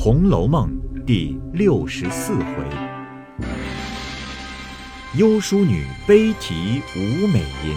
[0.00, 0.70] 红楼梦》
[1.04, 2.64] 第六十四回：
[5.16, 7.76] 幽淑女悲啼无美吟，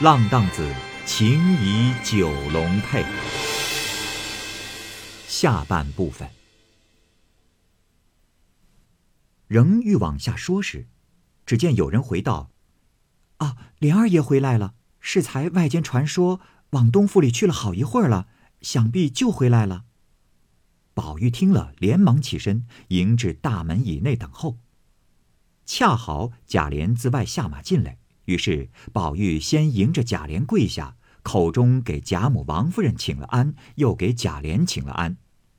[0.00, 0.66] 浪荡子
[1.04, 3.04] 情怡九龙配。
[5.28, 6.26] 下半部分。
[9.46, 10.86] 仍欲往下说时，
[11.44, 12.48] 只见有人回道
[13.36, 14.72] ：“啊，莲儿爷回来了。
[15.00, 16.40] 适才外间传说，
[16.70, 18.26] 往东府里去了好一会儿了，
[18.62, 19.84] 想必就回来了。”
[20.96, 24.56] 宝玉听了，连忙起身迎至大门以内等候。
[25.66, 35.18] 恰好贾琏自外下马进来，于是宝玉先迎着贾琏跪下，口中给贾母、王夫人请了安，又给贾琏请了安，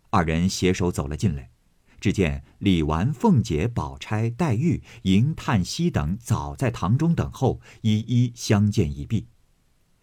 [0.09, 1.51] 二人携手走了进来。
[1.99, 9.27] 只见李纨、凤姐、宝钗、黛玉、迎、叹息等早在堂中等候，一一相见已毕。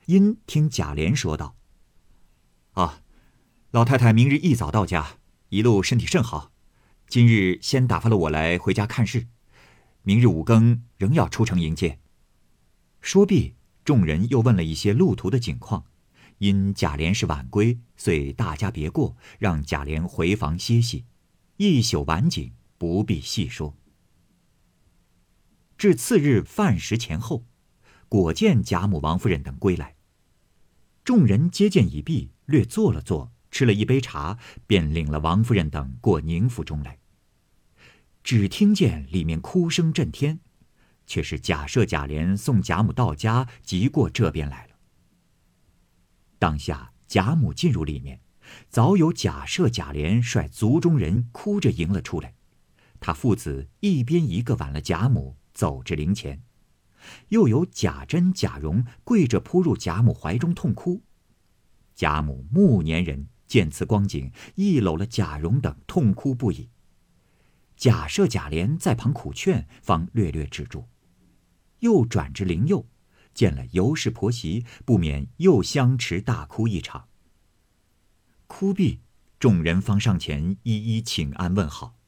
[0.07, 1.57] 因听贾琏说道
[2.75, 3.01] ：“啊，
[3.73, 5.17] 老太太明日一早到家，
[5.55, 6.51] 一路身体甚好。
[7.07, 9.29] 今日先打发了我来回家看事，
[10.03, 12.01] 明日五更仍要出城迎接。”
[13.01, 15.85] 说毕，众人又问了一些路途的景况。
[16.39, 21.05] 因贾琏是晚归，遂大家别过，让贾琏回房歇息。
[21.59, 23.77] 一宿晚景不必细说。
[25.79, 27.45] 至次日饭时前后，
[28.09, 29.95] 果见贾母、王夫人等归来。
[31.05, 36.99] 众人接见已毕，略坐了坐，吃了一杯茶，便领了王夫人等过宁府中来。
[38.25, 40.41] 只听见里面哭声震天，
[41.07, 44.75] 却是贾赦、贾琏送贾母到家，即过这边来了。
[46.37, 48.21] 当下贾母进入里面。
[48.69, 52.35] 早有贾赦、贾琏率族中人哭着迎了出来，
[52.99, 56.43] 他父子一边一个挽了贾母，走至灵前，
[57.29, 61.05] 又有贾珍、贾蓉跪着扑入贾母怀中痛哭。
[61.95, 66.69] 贾母暮年人见此光景，一搂了贾蓉等，痛哭不已。
[67.77, 70.89] 贾赦、贾琏在旁苦劝，方略略止住。
[71.81, 72.87] 又转至灵佑，
[73.35, 77.09] 见了尤氏婆媳，不免又相持大哭一场。
[78.47, 79.01] 哭毕，
[79.39, 81.99] 众人方上前一一请安问好。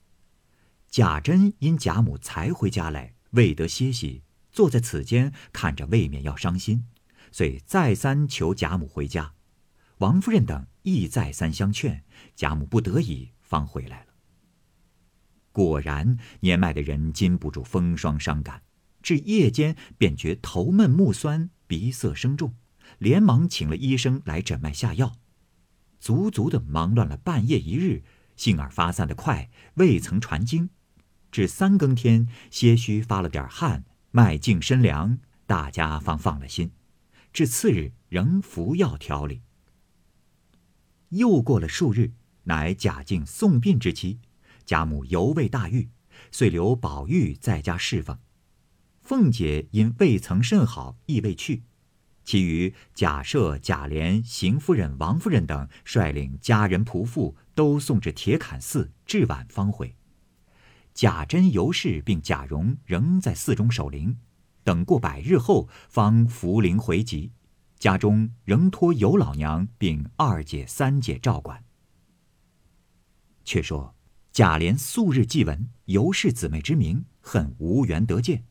[0.88, 4.22] 贾珍因贾母才回家来，未得歇息，
[4.52, 6.86] 坐在此间看着，未免要伤心，
[7.32, 9.34] 遂再三求贾母回家。
[9.98, 12.04] 王夫人等亦再三相劝，
[12.36, 14.12] 贾母不得已方回来了。
[15.50, 18.62] 果然，年迈的人禁不住风霜伤感，
[19.02, 22.54] 至夜间便觉头闷目酸，鼻塞声重，
[22.98, 25.16] 连忙请了医生来诊脉下药。
[25.98, 28.04] 足足的忙乱了半夜一日，
[28.36, 30.70] 幸而发散的快，未曾传经。
[31.32, 36.70] 至三更天，些许发了点汗，脉静身凉，大家方放了心。
[37.32, 39.42] 至次日，仍服药调理。
[41.16, 42.12] 又过了数日，
[42.44, 44.18] 乃贾敬送殡之期，
[44.64, 45.88] 贾母犹未大愈，
[46.30, 48.18] 遂留宝玉在家侍奉。
[49.02, 51.62] 凤姐因未曾甚好，亦未去。
[52.24, 59.94] 其余贾赦、贾琏、邢夫人、王夫人等率领家人仆妇，都送至铁槛寺，至晚方回。
[60.92, 64.18] 贾珍、尤氏并贾蓉仍在寺中守灵，
[64.64, 67.30] 等过百日后，方扶灵回籍。
[67.78, 71.62] 家中仍托尤老娘并二姐、三姐照管。
[73.44, 73.94] 却说
[74.32, 78.44] 贾琏素日既闻尤氏姊妹之名，恨无缘得见。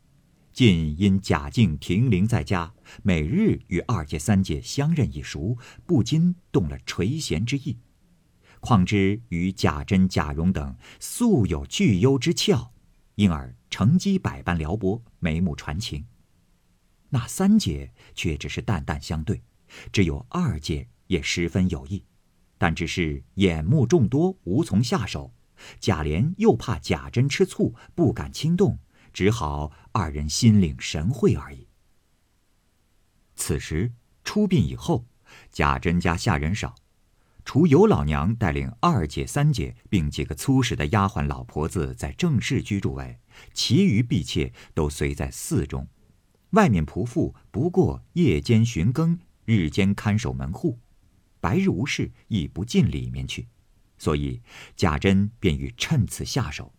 [0.53, 7.77] 近因贾静停灵在家，每日与二姐三姐相认已熟，不禁动了垂涎之意。
[8.61, 12.71] 况之与贾珍、贾蓉等素有聚幽之俏，
[13.15, 16.05] 因而乘机百般撩拨，眉目传情。
[17.09, 19.41] 那三姐却只是淡淡相对，
[19.91, 22.03] 只有二姐也十分有意，
[22.57, 25.33] 但只是眼目众多，无从下手。
[25.79, 28.79] 贾琏又怕贾珍吃醋，不敢轻动。
[29.13, 31.69] 只好二人心领神会而已。
[33.37, 33.93] 此时
[34.25, 35.05] 出殡以后，
[35.49, 36.75] 贾珍家下人少，
[37.45, 43.21] 除尤老娘带领二姐、三姐，并几个粗使的丫鬟老婆子在正室居住外，
[43.53, 45.87] 其余婢妾都随在寺中。
[46.55, 50.79] 外面仆妇不过夜间巡更，日间看守门户，
[51.41, 53.47] 白日无事亦不进里面去，
[53.97, 54.41] 所以
[54.75, 56.73] 贾珍便欲趁此下手。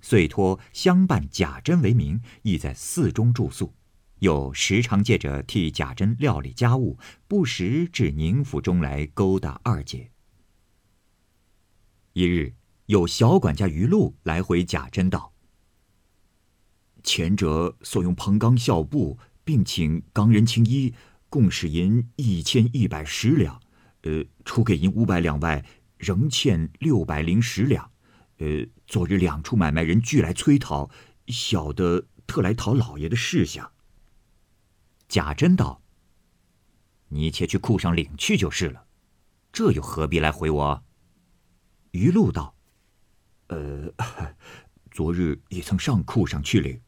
[0.00, 3.74] 遂托相伴贾珍为名，亦在寺中住宿，
[4.20, 6.98] 又时常借着替贾珍料理家务，
[7.28, 10.10] 不时至宁府中来勾搭二姐。
[12.14, 12.54] 一日，
[12.86, 15.29] 有小管家余禄来回贾珍道
[17.02, 20.94] ：“前者所用彭钢孝布，并请冈人青衣，
[21.28, 23.60] 共使银一千一百十两，
[24.02, 25.64] 呃，除给银五百两外，
[25.96, 27.90] 仍欠六百零十两。
[28.38, 30.90] 呃，昨日两处买卖人俱来催讨，
[31.26, 33.72] 小的特来讨老爷的示下。
[35.08, 35.82] 贾珍道
[37.08, 38.86] ：“你且去库上领去就是了，
[39.52, 40.84] 这又何必来回我？”
[41.92, 42.54] 余禄道
[43.48, 43.92] ：“呃，
[44.92, 46.80] 昨日也曾上库上去领，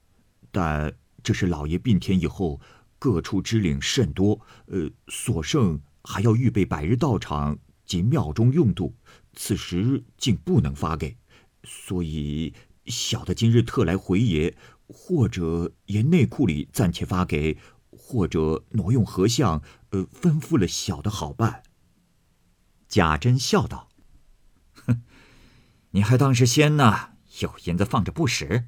[0.53, 0.95] 但
[1.25, 2.61] 这是老爷病天以后，
[2.99, 8.95] 各处支领甚多，呃，所剩还要预备百日道场及庙中用度，
[9.35, 11.17] 此时竟不能发给。”
[11.65, 12.53] 所以，
[12.87, 14.55] 小的今日特来回爷，
[14.87, 17.57] 或者沿内库里暂且发给，
[17.91, 21.63] 或者挪用和相，呃，吩咐了小的好办。
[22.89, 23.89] 贾珍笑道
[24.87, 25.03] ：“哼，
[25.93, 27.11] 你还当是仙呢？
[27.41, 28.67] 有银子放着不使？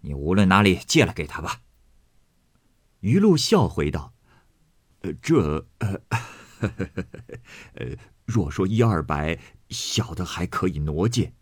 [0.00, 1.62] 你无论哪里借了给他吧。”
[3.00, 4.12] 余禄笑回道
[5.00, 6.00] ：“呃，这，呃，
[7.74, 9.38] 呃，若说一二百，
[9.70, 11.32] 小的还可以挪借。”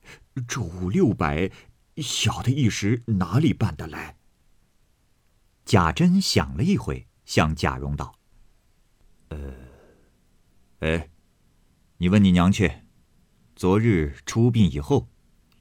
[0.47, 1.51] 这五六百，
[1.97, 4.17] 小的一时哪里办得来？
[5.65, 8.15] 贾珍想了一会，向贾蓉道
[9.31, 9.53] ：“呃，
[10.79, 11.11] 哎，
[11.97, 12.83] 你问你娘去。
[13.57, 15.09] 昨日出殡以后，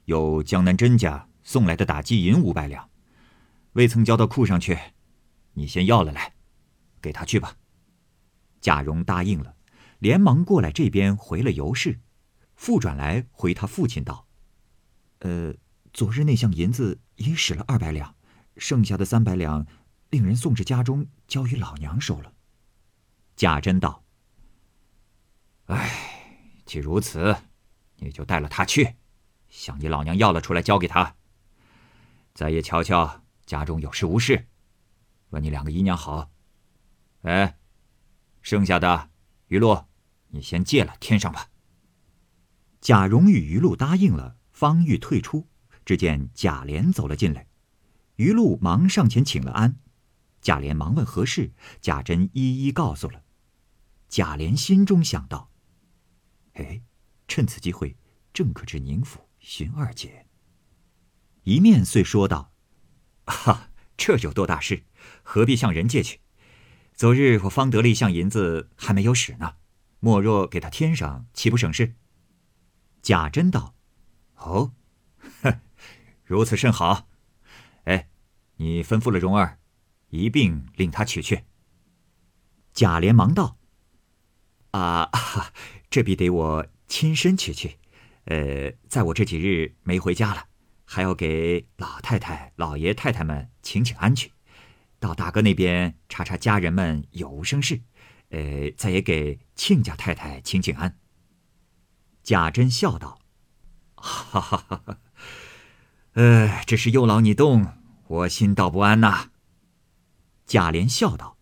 [0.04, 2.87] 有江南甄家送来的打击银五百两，
[3.72, 4.78] 未曾交到库上去，
[5.52, 6.34] 你先要了来，
[7.00, 7.56] 给他去吧。”
[8.60, 9.54] 贾蓉答应了，
[9.98, 12.00] 连忙过来这边回了尤氏，
[12.56, 14.26] 复转来回他父亲道。
[15.20, 15.54] 呃，
[15.92, 18.14] 昨日那项银子已使了二百两，
[18.56, 19.66] 剩下的三百两，
[20.10, 22.32] 令人送至家中，交与老娘收了。
[23.36, 24.04] 贾珍道
[25.66, 27.36] ：“哎，既如此，
[27.96, 28.96] 你就带了他去，
[29.48, 31.14] 向你老娘要了出来，交给他。
[32.34, 34.46] 再也瞧瞧家中有事无事，
[35.30, 36.30] 问你两个姨娘好。
[37.22, 37.58] 哎，
[38.42, 39.08] 剩下的
[39.46, 39.86] 余露，
[40.28, 41.48] 你先借了添上吧。”
[42.82, 44.36] 贾蓉与余露答应了。
[44.52, 45.46] 方欲退出，
[45.84, 47.46] 只见贾琏走了进来，
[48.16, 49.78] 余露忙上前请了安。
[50.40, 53.22] 贾琏忙问何事，贾珍一一告诉了。
[54.08, 55.50] 贾琏心中想到
[56.54, 56.82] ：“哎，
[57.28, 57.96] 趁此机会，
[58.32, 60.26] 正可至宁府寻二姐。”
[61.44, 62.52] 一面遂说道
[63.28, 64.84] ：“哈，这有多大事？
[65.22, 66.20] 何必向人借去？
[66.94, 69.54] 昨日我方得了一项银子，还没有使呢。
[70.00, 71.94] 莫若给他添上，岂不省事？”
[73.02, 73.74] 贾珍道。
[74.36, 74.72] 哦，
[75.42, 75.60] 哼，
[76.24, 77.08] 如此甚好。
[77.84, 78.08] 哎，
[78.56, 79.58] 你吩咐了蓉儿，
[80.10, 81.44] 一并令他取去。
[82.72, 83.58] 贾琏忙道
[84.72, 85.10] ：“啊，
[85.90, 87.78] 这必得我亲身取去。
[88.24, 90.46] 呃，在我这几日没回家了，
[90.90, 94.32] 还要给老太太、老爷太太们请请安去，
[94.98, 97.82] 到大哥那边查查家人们有无生事。
[98.30, 100.98] 呃，再也给亲家太太请请安。”
[102.24, 103.20] 贾珍笑道。
[103.96, 104.98] 哈哈哈！
[106.12, 107.74] 呃，只是又劳你动，
[108.06, 109.30] 我心道不安呐。
[110.46, 111.36] 贾琏笑道：“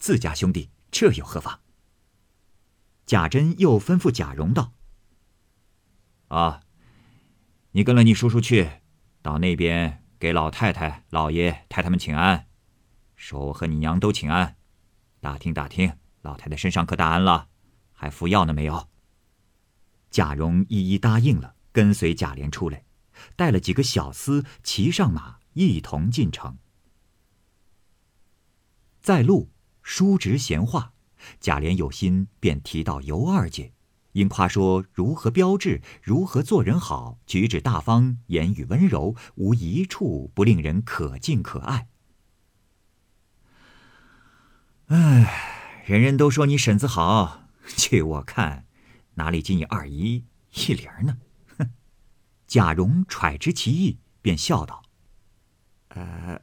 [0.00, 1.60] 自家兄弟，这又何妨？”
[3.04, 4.72] 贾珍又吩咐贾蓉道
[6.28, 6.61] ：“啊，
[7.74, 8.70] 你跟了你叔叔去，
[9.22, 12.46] 到那边给老太太、老爷太太们请安，
[13.16, 14.56] 说我和你娘都请安，
[15.20, 17.48] 打听打听老太太身上可大安了，
[17.94, 18.90] 还服药呢没有？”
[20.10, 22.84] 贾蓉一一答应了，跟随贾琏出来，
[23.36, 26.58] 带了几个小厮，骑上马，一同进城。
[29.00, 29.50] 在路
[29.82, 30.92] 叔侄闲话，
[31.40, 33.72] 贾琏有心便提到尤二姐，
[34.12, 41.88] 因夸说如何标致，如何做人好，举止大方，言语温柔，无一处不令人可敬可爱。
[44.88, 48.66] 哎，人人都说你婶子好，据我看。
[49.14, 51.18] 哪里及你二姨一玲呢？
[51.58, 51.70] 哼！
[52.46, 54.82] 贾蓉揣知其意，便笑道
[55.88, 56.40] ：“呃，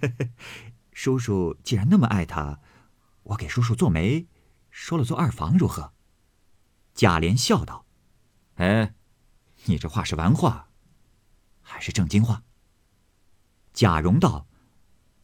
[0.92, 2.60] 叔叔既然那么爱她，
[3.22, 4.26] 我给叔叔做媒，
[4.70, 5.92] 说了做二房如何？”
[6.96, 7.84] 贾琏笑道
[8.56, 8.94] ：“哎，
[9.66, 10.70] 你这话是玩话，
[11.60, 12.42] 还是正经话？”
[13.74, 14.48] 贾蓉道：“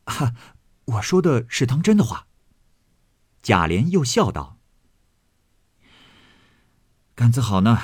[0.05, 0.35] 哈，
[0.85, 2.29] 我说的是当真的话。”
[3.41, 4.59] 贾琏又笑道。
[7.14, 7.81] 杆子好呢，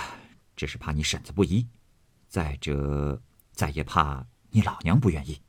[0.55, 1.69] 只是怕你婶子不依，
[2.29, 5.41] 再者，再也怕你老娘不愿意。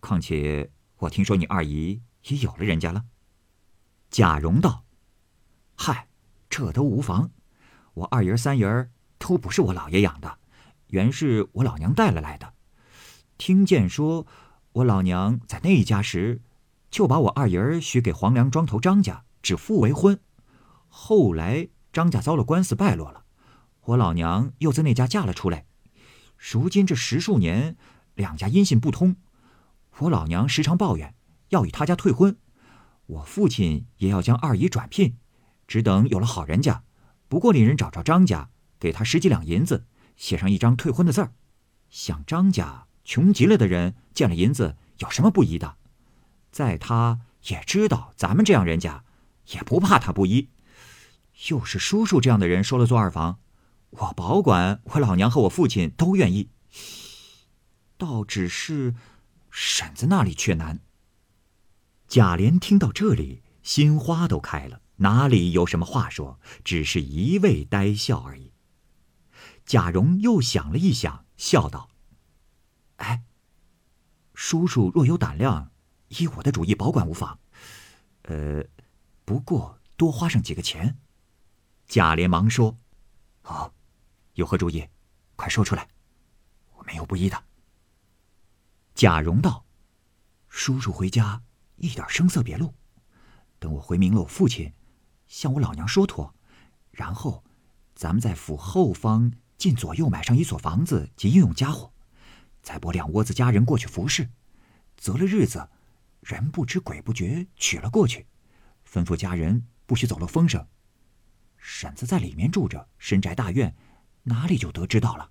[0.00, 3.04] 况且我听说你二姨也有了人家了。
[4.10, 4.84] 贾蓉道
[5.78, 6.08] ：“嗨，
[6.50, 7.30] 这都无妨。
[7.98, 10.38] 我二爷三爷都不是我老爷养的，
[10.88, 12.54] 原是我老娘带了来的。
[13.36, 14.26] 听见说
[14.72, 16.40] 我老娘在那一家时，
[16.90, 20.18] 就把我二爷许给黄梁庄头张家，指腹为婚。
[20.88, 23.24] 后来。”张家遭了官司败落了，
[23.86, 25.64] 我老娘又在那家嫁了出来。
[26.36, 27.76] 如今这十数年，
[28.14, 29.16] 两家音信不通，
[29.96, 31.14] 我老娘时常抱怨
[31.48, 32.36] 要与他家退婚，
[33.06, 35.16] 我父亲也要将二姨转聘，
[35.66, 36.84] 只等有了好人家，
[37.28, 41.32] 不过令人找着张家，给他十几两银子，写上一张退婚的字儿。
[41.90, 45.76] 想张家穷极了的人，见了银子有什么不依的？
[46.50, 49.04] 在他也知道咱们这样人家，
[49.52, 50.48] 也不怕他不依。
[51.48, 53.38] 又是叔叔这样的人说了做二房，
[53.90, 56.48] 我保管我老娘和我父亲都愿意。
[57.96, 58.94] 倒只是
[59.50, 60.80] 婶子那里却难。
[62.08, 68.52] 贾琏听到这里，心花都开了，哪里有什么话说，只是一味呆笑而已。
[69.64, 71.90] 贾蓉又想了一想，笑道
[72.96, 73.22] ：“哎，
[74.34, 75.70] 叔叔若有胆量，
[76.08, 77.38] 依我的主意保管无妨。
[78.22, 78.64] 呃，
[79.24, 80.98] 不过多花上几个钱。”
[81.86, 82.76] 贾琏忙说
[83.44, 83.72] ：“哦，
[84.34, 84.88] 有何主意？
[85.36, 85.88] 快说出来，
[86.76, 87.44] 我没有不依的。”
[88.94, 89.64] 贾蓉道
[90.48, 91.42] ：“叔叔回家
[91.76, 92.74] 一点声色别露，
[93.58, 94.72] 等我回明了我父亲，
[95.28, 96.34] 向我老娘说妥，
[96.90, 97.44] 然后
[97.94, 101.92] 咱们在府后方近左右买上一所房子及应用家伙，
[102.62, 104.30] 再拨两窝子家人过去服侍，
[104.96, 105.68] 择了日子，
[106.20, 108.26] 人不知鬼不觉娶了过去，
[108.90, 110.66] 吩咐家人不许走漏风声。”
[111.58, 113.76] 婶子在里面住着，深宅大院，
[114.22, 115.30] 哪里就得知道了。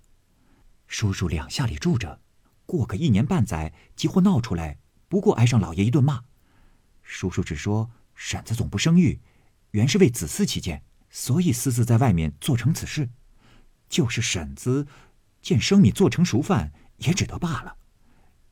[0.86, 2.20] 叔叔两下里住着，
[2.66, 4.78] 过个一年半载，几乎闹出来，
[5.08, 6.24] 不过挨上老爷一顿骂。
[7.02, 9.20] 叔叔只说婶子总不生育，
[9.72, 13.10] 原是为子嗣起见，所以私自在外面做成此事。
[13.88, 14.86] 就是婶子
[15.40, 17.76] 见生米做成熟饭，也只得罢了。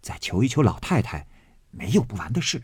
[0.00, 1.26] 再求一求老太太，
[1.70, 2.62] 没有不完的事。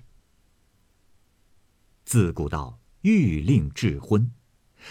[2.04, 4.32] 自古道欲令智昏。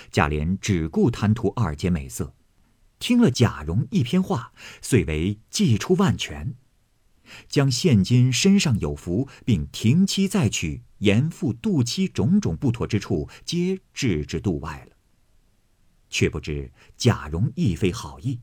[0.10, 2.34] 贾琏只顾贪图二姐美色，
[2.98, 6.56] 听了贾蓉一篇话，遂为祭出万全，
[7.50, 14.96] 将现今身上有福，并停妻再娶、严父妒妻种种不妥之处，皆置之度外了。
[16.10, 18.40] 却不知贾蓉亦非好意，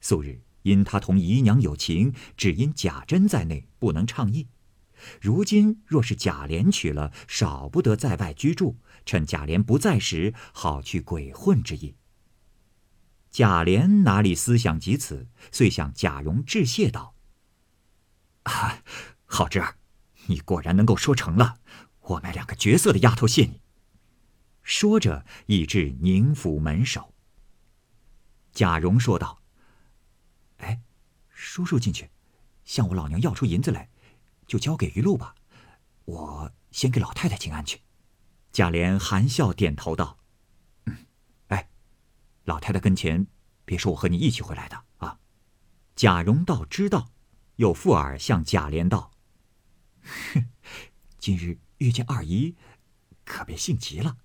[0.00, 4.48] 素日因他同姨娘有情，只因贾珍在内不能畅意。
[5.20, 8.76] 如今若是贾琏娶了，少不得在外居住。
[9.04, 11.96] 趁贾琏不在时，好去鬼混之意。
[13.30, 17.14] 贾琏哪里思想及此，遂向贾蓉致谢道
[18.44, 18.82] ：“啊，
[19.24, 19.76] 好侄儿，
[20.26, 21.56] 你果然能够说成了，
[22.02, 23.60] 我买两个绝色的丫头谢你。”
[24.62, 27.14] 说着，已至宁府门首。
[28.52, 29.42] 贾蓉说道
[30.58, 30.82] ：“哎，
[31.30, 32.10] 叔叔进去，
[32.64, 33.90] 向我老娘要出银子来，
[34.46, 35.34] 就交给余禄吧。
[36.04, 37.80] 我先给老太太请安去。”
[38.52, 40.18] 贾琏含笑点头道
[40.86, 41.06] ：“嗯，
[41.48, 41.70] 哎，
[42.44, 43.26] 老太太跟前，
[43.64, 45.18] 别说我和你一起回来的啊。”
[45.96, 47.10] 贾蓉道：“知道。”
[47.56, 49.12] 又附耳向贾琏道
[50.34, 50.48] ：“哼，
[51.18, 52.54] 今日遇见二姨，
[53.24, 54.16] 可别性急了，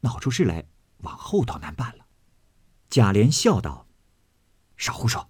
[0.00, 0.66] 闹出事来，
[0.98, 2.06] 往后倒难办了。”
[2.88, 3.88] 贾琏笑道
[4.76, 5.28] ：“少胡说，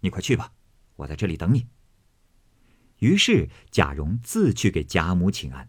[0.00, 0.52] 你快去吧，
[0.96, 1.66] 我在这里等你。”
[3.00, 5.68] 于是贾蓉自去给贾母请安。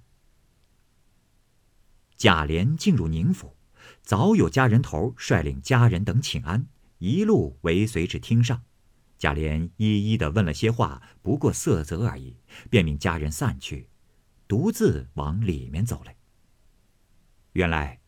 [2.16, 3.58] 贾琏进入宁府，
[4.02, 6.68] 早有家人头率领家人等请安，
[7.00, 8.64] 一路尾随至厅上。
[9.18, 12.38] 贾琏一一的问了些话，不过色泽而已，
[12.70, 13.90] 便命家人散去，
[14.48, 16.16] 独自往里面走来。
[17.54, 18.00] 原来，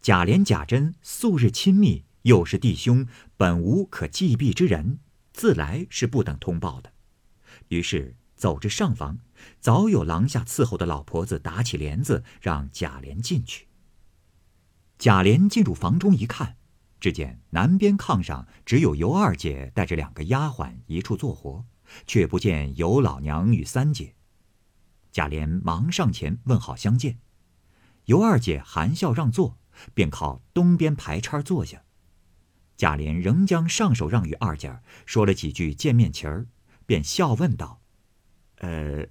[0.00, 4.98] 贾琏、贾珍素日亲密，又是弟兄，本无可忌避之人，
[5.32, 6.92] 自来是不等通报的。
[7.68, 9.18] 于是走至上房。
[9.60, 13.68] 早有廊下伺候的老婆子打起帘子，让贾琏进去。
[14.98, 16.56] 贾琏进入房中一看，
[16.98, 21.66] 只见南边炕上只有尤二姐带着两个丫鬟一处做活，
[22.06, 24.15] 却不见尤老娘与三姐。
[25.16, 27.18] 贾琏忙上前问好相见，
[28.04, 29.56] 尤二姐含笑让座，
[29.94, 31.84] 便靠东边排叉坐下。
[32.76, 36.48] 贾琏仍将上手让与二姐，说了几句见面情儿，
[36.84, 37.80] 便笑问道
[38.60, 39.06] ：“呃。”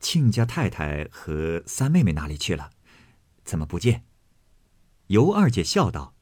[0.00, 2.70] 亲家太太和三妹妹哪里去了？
[3.44, 4.06] 怎么不见？
[5.08, 6.14] 尤二姐笑道：“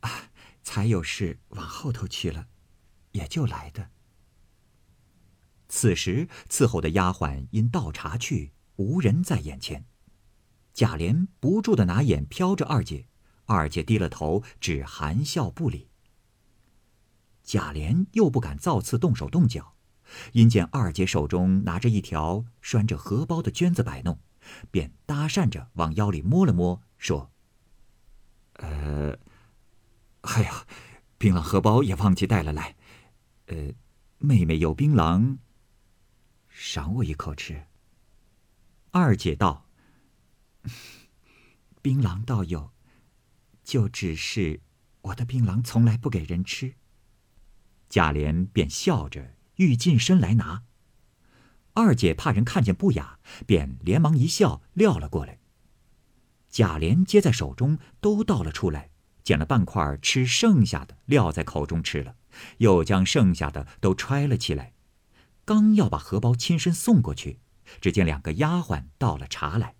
[0.00, 0.30] 啊，
[0.62, 2.46] 才有事往后头去了，
[3.12, 3.90] 也就来的。”
[5.68, 9.86] 此时伺候的丫鬟因倒茶去，无人在眼前。
[10.72, 13.06] 贾琏不住的拿眼瞟着二姐，
[13.46, 15.88] 二姐低了头，只含笑不理。
[17.42, 19.74] 贾琏又不敢造次动手动脚。
[20.34, 24.20] 因见二姐手中拿着一条拴着荷包的绢子摆弄，
[24.70, 27.32] 便搭讪着往腰里摸了摸，说
[28.54, 29.18] ：“呃，
[30.20, 30.64] 哎呀，
[31.18, 32.76] 槟榔荷包也忘记带了来。
[33.46, 33.72] 呃，
[34.18, 35.38] 妹妹有槟榔，
[36.58, 37.66] 赏我一口吃。
[38.90, 39.68] 二姐道
[41.82, 42.72] ：“槟榔倒有，
[43.62, 44.62] 就只是
[45.02, 46.76] 我的槟榔从来不给人吃。”
[47.90, 50.64] 贾琏便笑着欲近身来拿。
[51.74, 55.38] 二姐怕人看见不雅，便连忙一笑撂了过来。
[56.48, 58.88] 贾琏接在手中，都倒了出来，
[59.22, 62.16] 捡了半块吃剩下的，撂在口中吃了，
[62.58, 64.72] 又将剩下的都揣了起来。
[65.46, 67.38] 刚要把荷包亲身送过去，
[67.80, 69.76] 只见两个丫鬟倒了茶来。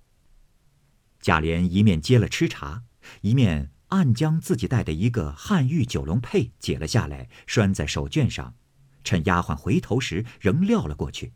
[1.21, 2.85] 贾琏一面接了吃茶，
[3.23, 8.55] 一面暗将自己带的一个汉玉九龙佩解了下来，拴在手绢上，
[9.03, 11.33] 趁丫鬟回头时，仍撂了过去。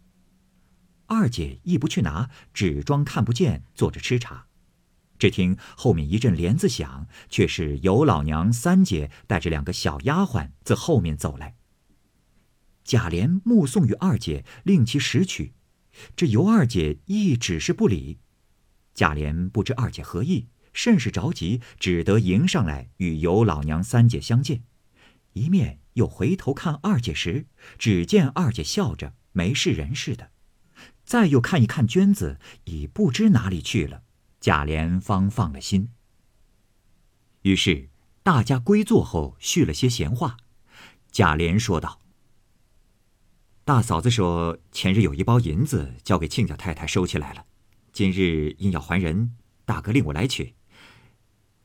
[1.06, 4.46] 二姐亦不去拿，只装看不见，坐着吃茶。
[5.18, 11.56] 只听后面一阵帘子响，却是尤老娘三姐带着两个小丫鬟自后面走来。
[12.90, 15.52] 贾琏目送与二姐，令其拾取，
[16.16, 18.18] 这尤二姐亦只是不理。
[18.94, 24.64] 贾琏不知二姐何意，甚是着急，只得迎上来与尤老娘三姐相见。
[25.34, 27.46] 一面又回头看二姐时，
[27.78, 30.32] 只见二姐笑着，没事人似的。
[31.04, 34.02] 再又看一看娟子，已不知哪里去了。
[34.40, 35.90] 贾琏方放了心。
[37.42, 37.90] 于是
[38.24, 40.38] 大家归坐后叙了些闲话。
[41.12, 41.99] 贾琏说道
[43.64, 47.44] ：“大嫂子说，前日有一包银子交给亲家太太收起来了，
[47.92, 50.54] 今日因要还人，大哥令我来取。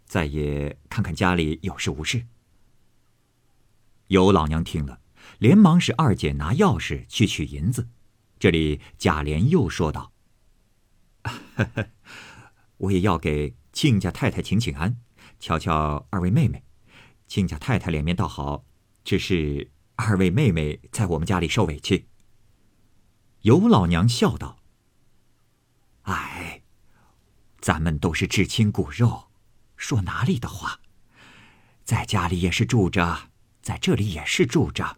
[0.06, 2.28] 再也看看家里有事无事。”
[4.08, 5.00] 尤老娘听了，
[5.40, 7.90] 连忙使二姐拿钥匙去取银子。
[8.38, 10.12] 这里贾琏又说道
[12.78, 14.98] ：“我也要给亲家太太请请安，
[15.40, 16.64] 瞧瞧二位妹妹。
[17.28, 18.64] 亲家太太脸面倒好，
[19.04, 22.08] 只是二位妹妹在我们家里受委屈。”
[23.42, 24.60] 尤老娘笑道
[26.04, 26.64] ：“哎，
[27.60, 29.30] 咱们都是至亲骨肉，
[29.78, 30.80] 说哪里的话？
[31.84, 33.30] 在家里也是住着，
[33.62, 34.98] 在这里也是住着。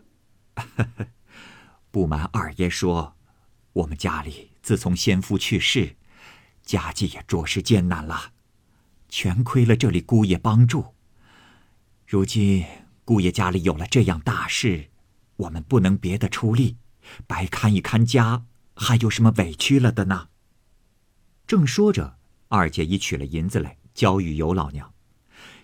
[1.92, 3.14] 不瞒二爷说。”
[3.78, 5.98] 我们家里自从先夫去世，
[6.64, 8.32] 家计也着实艰难了，
[9.08, 10.96] 全亏了这里姑爷帮助。
[12.08, 12.66] 如今
[13.08, 14.90] 姑爷家里有了这样大事，
[15.38, 16.76] 我们不能别的出力，
[17.26, 18.44] 白看一看家，
[18.76, 20.28] 还有什么委屈了的呢？
[21.48, 22.18] 正说着，
[22.50, 24.94] 二姐已取了银子来交与尤老娘，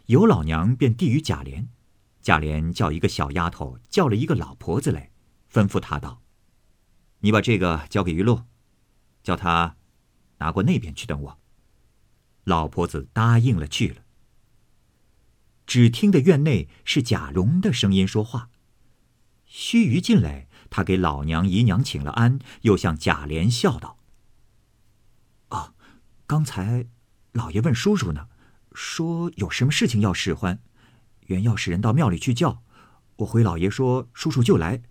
[0.06, 1.68] 尤老娘便递与贾琏，
[2.22, 5.12] 贾琏叫一个小丫头叫了一个老婆子来，
[5.52, 6.22] 吩咐他道。
[7.20, 8.44] 你把这个交给于露，
[9.22, 9.76] 叫他
[10.38, 11.38] 拿过那边去等我。
[12.46, 14.03] 老婆子答应了去了。
[15.65, 18.49] 只听得院内是贾蓉的声音说话。
[19.45, 23.97] 须臾进来，他给老娘姨娘请了安，又向贾琏笑道
[25.49, 25.73] ：“啊，
[26.26, 26.88] 刚才
[27.32, 28.28] 老爷问叔叔呢，
[28.73, 30.60] 说有什么事情要使唤，
[31.28, 32.63] 原要使人到庙里去叫，
[33.17, 34.82] 我回老爷说叔叔就来，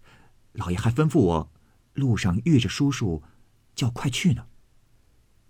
[0.52, 1.52] 老爷还吩咐我。”
[1.94, 3.22] 路上遇着叔叔，
[3.74, 4.46] 叫快去呢。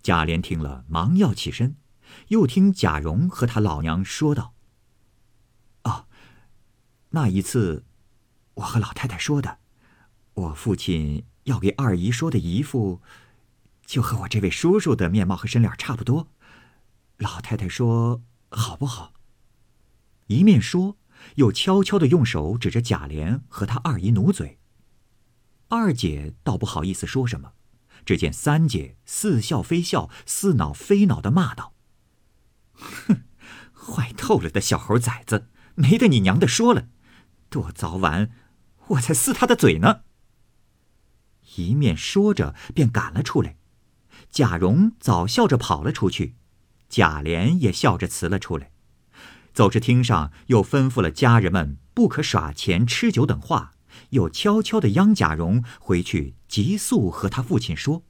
[0.01, 1.77] 贾琏听了，忙要起身，
[2.27, 4.52] 又听贾蓉和他老娘说道：“，
[7.15, 7.85] 那一次，
[8.55, 9.59] 我和老太太说的，
[10.33, 13.03] 我父亲要给二姨说的姨父，
[13.85, 16.29] 就和我这位叔叔的面貌和身脸差不多。
[17.17, 19.13] 老太太说好不好？
[20.25, 20.97] 一面说，
[21.35, 24.57] 又悄悄的用手指着贾琏和他二姨努嘴。”
[25.69, 27.53] 二姐倒不好意思说什么，
[28.03, 31.75] 只见三姐似笑非笑、似恼非恼的骂道
[32.73, 33.21] ：“哼，
[33.71, 36.87] 坏透了的小猴崽子，没得你娘的说了，
[37.53, 38.31] 多早晚
[38.87, 40.01] 我才撕他的嘴呢！”
[41.55, 43.57] 一面说着，便赶了出来。
[44.31, 46.33] 贾蓉早笑着跑了出去，
[46.89, 48.71] 贾琏也笑着辞了出来。
[49.53, 53.75] 走至厅上，又吩咐了家人们不可耍钱、吃酒等话。
[54.09, 58.03] 又悄悄的央贾蓉回去急速和他父亲说，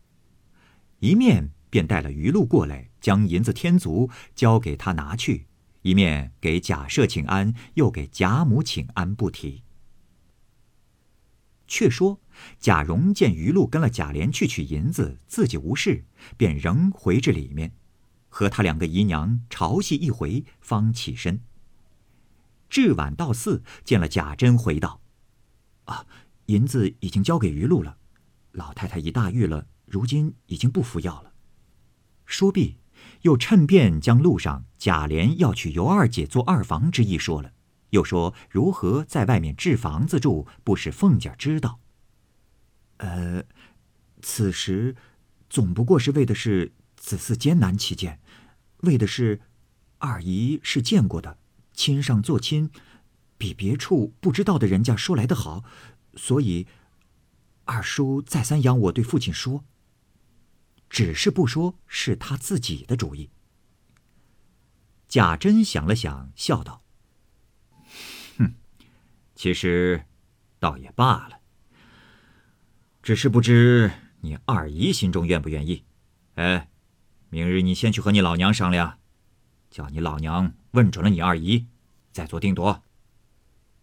[1.00, 5.48] 一面便带了余禄过来，将银子添足交给他拿去，
[5.84, 9.64] 一面给贾赦请安，又给贾母请安，不提。
[11.68, 12.20] 却说
[12.60, 16.06] 贾蓉见余禄跟了贾琏去取银子，自己无事，
[16.38, 17.74] 便仍回至里面，
[18.30, 21.42] 和他两个姨娘朝戏一回，方起身。
[22.70, 25.02] 至晚到寺，见了贾珍，回道。
[25.86, 26.06] 啊，
[26.46, 27.98] 银子已经交给余禄了，
[28.52, 31.34] 老太太已大愈了，如今已经不服药了。
[32.26, 32.78] 说毕，
[33.24, 37.52] 又趁便将路上贾琏要娶尤二姐做二房之意说了，
[37.90, 41.80] 又说如何在外面置房子住，不使凤姐知道。
[42.98, 43.44] 呃，
[44.22, 44.96] 此时
[45.50, 48.20] 总不过是为的是子嗣艰难起见，
[48.82, 49.42] 为的是
[49.98, 51.38] 二姨是见过的，
[51.74, 52.70] 亲上做亲，
[53.38, 55.64] 比别处不知道的人家说来的好，
[56.16, 56.68] 所以
[57.66, 59.64] 二叔再三央我对父亲说。
[60.94, 63.32] 只是不说是他自己的主意。
[65.08, 66.84] 贾珍想了想，笑道
[68.38, 68.54] ：“哼，
[69.34, 70.06] 其实
[70.60, 71.40] 倒也罢了。
[73.02, 75.84] 只是不知你二姨心中愿不愿意。
[76.36, 76.70] 哎，
[77.32, 79.00] 明日你先去和你老娘商量，
[79.72, 81.66] 叫你老娘问准了你二姨，
[82.12, 82.84] 再做定夺。”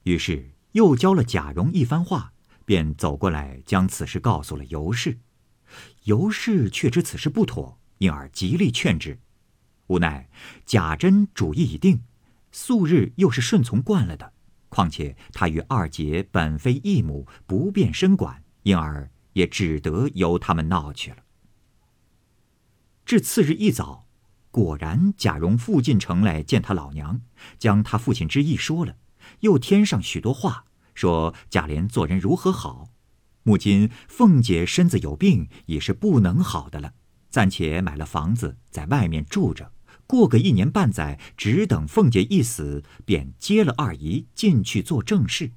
[0.04, 2.32] 于是又教了贾蓉一番话，
[2.64, 5.18] 便走过来将此事告诉了尤氏。
[6.04, 9.18] 尤氏却知此事不妥，因而极力劝之。
[9.86, 10.28] 无奈
[10.64, 12.00] 贾珍主意已定，
[12.52, 14.32] 素日又是顺从惯了的，
[14.68, 21.16] 况且他与二姐本非一母，不便深管，因而也只得由他们闹去了。
[23.04, 24.06] 至次日一早，
[24.52, 27.20] 果然贾蓉父进城来见他老娘，
[27.58, 28.96] 将他父亲之意说了，
[29.40, 32.90] 又添上许多话，说贾琏做人如何好。
[33.42, 36.92] 母今凤姐身子有病，已是不能好的了，
[37.30, 39.72] 暂且买了房子在外面住着。
[40.06, 45.52] 过个一年半载，只等凤姐一死，便接了二姨进去做正事。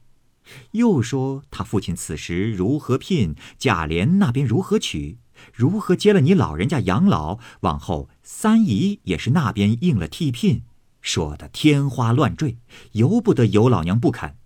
[0.71, 5.17] 又说他父亲此时如何聘，贾琏那边如何娶，
[5.53, 10.63] 如何接了你老人家养老，往后三姨也是那边应了替聘，
[11.01, 12.59] 说的天花乱坠，
[12.91, 14.37] 由不得尤老娘不肯。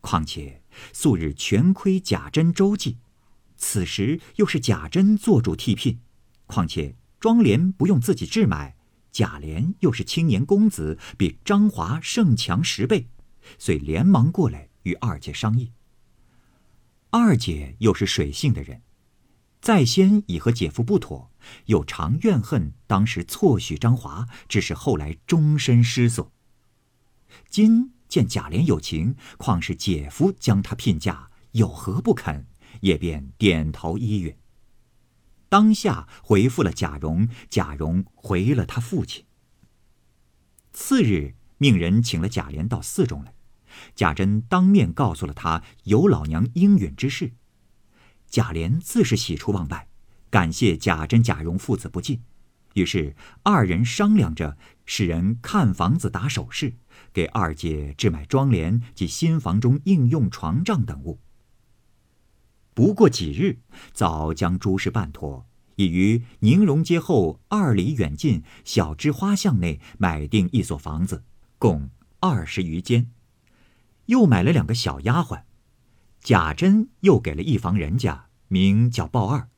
[0.00, 0.61] 况且。
[0.92, 2.98] 素日全亏贾珍周济，
[3.56, 6.00] 此时又是贾珍做主替聘，
[6.46, 8.76] 况且庄莲不用自己置买，
[9.10, 13.08] 贾琏又是青年公子，比张华胜强十倍，
[13.58, 15.72] 遂连忙过来与二姐商议。
[17.10, 18.82] 二姐又是水性的人，
[19.60, 21.30] 在先已和姐夫不妥，
[21.66, 26.32] 又常怨恨当时错许张华，致使后来终身失所。
[27.48, 27.92] 今。
[28.12, 32.44] 见贾琏有情，况是姐夫将他聘嫁，有何不肯？
[32.82, 34.36] 也便点头依允。
[35.48, 39.24] 当下回复了贾蓉，贾蓉回了他父亲。
[40.74, 43.32] 次日，命人请了贾琏到寺中来，
[43.94, 47.32] 贾珍当面告诉了他有老娘应允之事。
[48.28, 49.88] 贾琏自是喜出望外，
[50.28, 52.20] 感谢贾珍、贾蓉父子不尽。
[52.74, 56.74] 于是二人商量着，使人看房子、打首饰。
[57.12, 61.18] 给二姐置买妆帘及新房中应用床帐等物。
[62.74, 63.58] 不过几日，
[63.92, 65.46] 早将诸事办妥，
[65.76, 71.22] 已于宁荣街后二里远近小枝花巷内买定一所房子，
[71.58, 73.10] 共二十余间，
[74.06, 75.42] 又买了两个小丫鬟。
[76.20, 79.48] 贾珍又给了一房人家，名叫鲍二，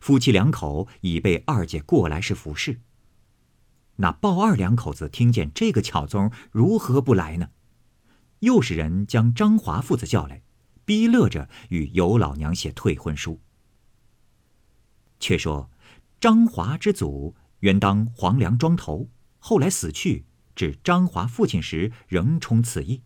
[0.00, 2.80] 夫妻两口已被二姐过来时服侍。
[3.96, 7.50] 那鲍二两口子听见这个巧宗，如何不来呢？
[8.40, 10.42] 又是人将张华父子叫来，
[10.84, 13.40] 逼乐着与尤老娘写退婚书。
[15.20, 15.70] 却说
[16.20, 23.02] 张华之祖原当黄梁庄头，后来死去，至张华父亲时仍充此意。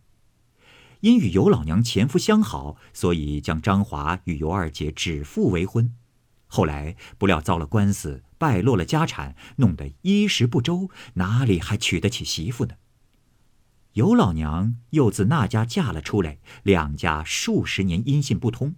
[1.01, 5.95] 因与尤老娘前夫相好，所以将张华与尤二姐指腹为婚。
[6.49, 12.75] 后来不料遭了官司，败落了家产，弄得衣食不周，哪里还娶得起媳妇呢？
[13.93, 18.75] 尤老娘又自那家嫁了出来，两家数十年音信不通。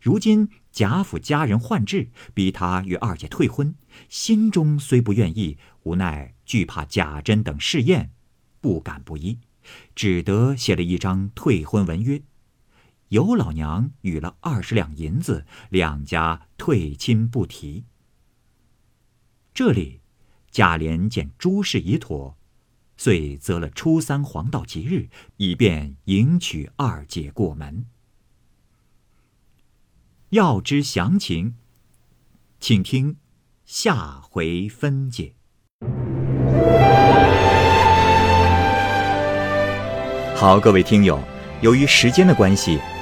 [0.00, 3.74] 如今贾府家人换制，逼他与二姐退婚，
[4.08, 8.12] 心中虽不愿意，无奈惧怕贾珍等试验，
[8.60, 9.40] 不敢不依，
[9.94, 12.22] 只得写了一张退婚文约。
[13.14, 17.84] 尤老娘与了二十两银子，两家退亲不提。
[19.54, 20.00] 这里，
[20.50, 22.36] 贾琏见诸事已妥，
[22.96, 27.86] 遂择了初三黄道吉日，以便迎娶二姐过门。
[30.30, 31.54] 要知详情，
[32.58, 33.18] 请听
[33.64, 35.36] 下回分解。
[40.34, 41.22] 好，各位听友，
[41.62, 42.80] 由于时间的关系。